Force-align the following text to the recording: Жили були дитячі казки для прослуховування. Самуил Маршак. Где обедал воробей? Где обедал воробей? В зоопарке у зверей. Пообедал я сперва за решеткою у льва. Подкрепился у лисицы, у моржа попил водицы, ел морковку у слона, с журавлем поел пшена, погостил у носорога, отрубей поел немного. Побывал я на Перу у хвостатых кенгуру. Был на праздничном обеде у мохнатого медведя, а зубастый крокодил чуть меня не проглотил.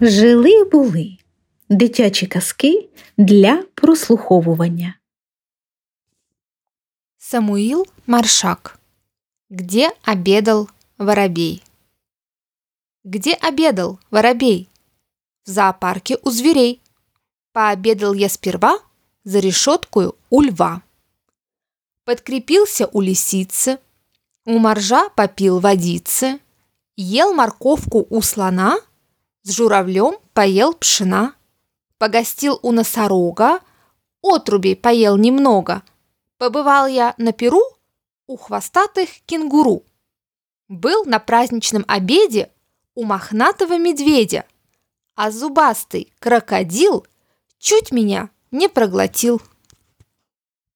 Жили 0.00 0.64
були 0.64 1.16
дитячі 1.68 2.26
казки 2.26 2.88
для 3.16 3.64
прослуховування. 3.74 4.94
Самуил 7.18 7.86
Маршак. 8.06 8.78
Где 9.50 9.90
обедал 10.02 10.68
воробей? 10.98 11.62
Где 13.04 13.34
обедал 13.34 13.98
воробей? 14.10 14.68
В 15.46 15.50
зоопарке 15.50 16.16
у 16.16 16.30
зверей. 16.30 16.80
Пообедал 17.52 18.14
я 18.14 18.28
сперва 18.28 18.80
за 19.24 19.40
решеткою 19.40 20.14
у 20.30 20.42
льва. 20.42 20.82
Подкрепился 22.04 22.86
у 22.86 23.00
лисицы, 23.00 23.78
у 24.44 24.58
моржа 24.58 25.08
попил 25.08 25.58
водицы, 25.58 26.38
ел 26.96 27.34
морковку 27.34 28.06
у 28.08 28.22
слона, 28.22 28.78
с 29.42 29.52
журавлем 29.52 30.16
поел 30.32 30.74
пшена, 30.74 31.34
погостил 31.98 32.58
у 32.62 32.72
носорога, 32.72 33.60
отрубей 34.22 34.76
поел 34.76 35.16
немного. 35.16 35.82
Побывал 36.38 36.86
я 36.86 37.14
на 37.18 37.32
Перу 37.32 37.62
у 38.26 38.36
хвостатых 38.36 39.08
кенгуру. 39.26 39.82
Был 40.68 41.04
на 41.04 41.18
праздничном 41.18 41.84
обеде 41.88 42.50
у 42.94 43.04
мохнатого 43.04 43.78
медведя, 43.78 44.44
а 45.14 45.30
зубастый 45.30 46.12
крокодил 46.18 47.06
чуть 47.58 47.90
меня 47.90 48.30
не 48.50 48.68
проглотил. 48.68 49.40